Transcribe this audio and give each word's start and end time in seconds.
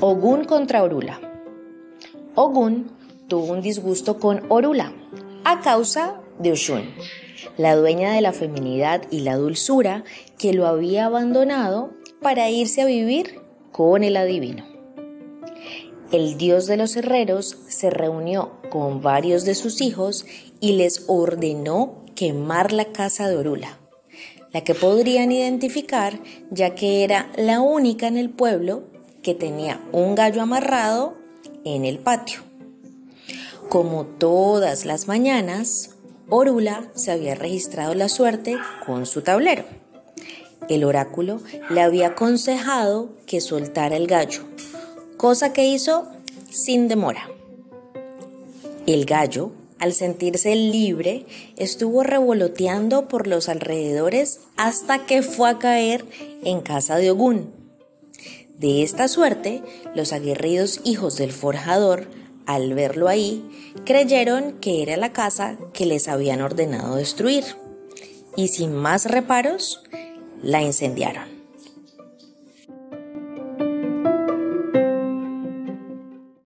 Ogún 0.00 0.44
contra 0.44 0.82
Orula. 0.82 1.20
Ogún 2.34 2.90
tuvo 3.28 3.52
un 3.52 3.62
disgusto 3.62 4.18
con 4.18 4.42
Orula 4.48 4.92
a 5.44 5.60
causa 5.60 6.20
de 6.38 6.52
Oshun, 6.52 6.82
la 7.56 7.76
dueña 7.76 8.12
de 8.12 8.20
la 8.20 8.32
feminidad 8.32 9.02
y 9.10 9.20
la 9.20 9.36
dulzura 9.36 10.04
que 10.38 10.52
lo 10.52 10.66
había 10.66 11.06
abandonado 11.06 11.92
para 12.20 12.50
irse 12.50 12.82
a 12.82 12.86
vivir 12.86 13.40
con 13.72 14.04
el 14.04 14.16
adivino. 14.16 14.64
El 16.12 16.38
dios 16.38 16.66
de 16.66 16.76
los 16.76 16.96
herreros 16.96 17.58
se 17.68 17.90
reunió 17.90 18.52
con 18.70 19.02
varios 19.02 19.44
de 19.44 19.54
sus 19.54 19.80
hijos 19.80 20.26
y 20.60 20.72
les 20.72 21.04
ordenó 21.08 22.04
quemar 22.14 22.72
la 22.72 22.86
casa 22.86 23.28
de 23.28 23.36
Orula, 23.36 23.78
la 24.52 24.62
que 24.62 24.74
podrían 24.74 25.32
identificar 25.32 26.20
ya 26.50 26.74
que 26.74 27.04
era 27.04 27.30
la 27.36 27.60
única 27.60 28.06
en 28.06 28.16
el 28.16 28.30
pueblo 28.30 28.93
que 29.24 29.34
tenía 29.34 29.80
un 29.90 30.14
gallo 30.14 30.42
amarrado 30.42 31.14
en 31.64 31.84
el 31.84 31.98
patio. 31.98 32.42
Como 33.68 34.04
todas 34.04 34.84
las 34.84 35.08
mañanas, 35.08 35.90
Orula 36.28 36.88
se 36.94 37.10
había 37.10 37.34
registrado 37.34 37.94
la 37.94 38.08
suerte 38.08 38.56
con 38.86 39.06
su 39.06 39.22
tablero. 39.22 39.64
El 40.68 40.84
oráculo 40.84 41.40
le 41.70 41.82
había 41.82 42.08
aconsejado 42.08 43.10
que 43.26 43.40
soltara 43.40 43.96
el 43.96 44.06
gallo, 44.06 44.42
cosa 45.16 45.52
que 45.52 45.66
hizo 45.66 46.06
sin 46.50 46.86
demora. 46.86 47.28
El 48.86 49.06
gallo, 49.06 49.52
al 49.78 49.92
sentirse 49.92 50.54
libre, 50.54 51.26
estuvo 51.56 52.02
revoloteando 52.02 53.08
por 53.08 53.26
los 53.26 53.48
alrededores 53.48 54.40
hasta 54.56 55.04
que 55.06 55.22
fue 55.22 55.50
a 55.50 55.58
caer 55.58 56.04
en 56.44 56.60
casa 56.60 56.96
de 56.96 57.10
Ogún. 57.10 57.63
De 58.64 58.82
esta 58.82 59.08
suerte, 59.08 59.62
los 59.94 60.14
aguerridos 60.14 60.80
hijos 60.84 61.18
del 61.18 61.32
forjador, 61.32 62.08
al 62.46 62.72
verlo 62.72 63.08
ahí, 63.08 63.44
creyeron 63.84 64.52
que 64.58 64.82
era 64.82 64.96
la 64.96 65.12
casa 65.12 65.58
que 65.74 65.84
les 65.84 66.08
habían 66.08 66.40
ordenado 66.40 66.96
destruir 66.96 67.44
y 68.38 68.48
sin 68.48 68.74
más 68.74 69.04
reparos, 69.04 69.82
la 70.42 70.62
incendiaron. 70.62 71.33